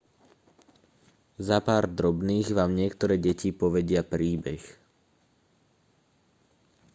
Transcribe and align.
za 1.47 1.57
pár 1.67 1.83
drobných 1.97 2.47
vám 2.57 2.71
niektoré 2.81 3.15
deti 3.27 3.49
povedia 3.53 4.01
príbeh 4.01 4.65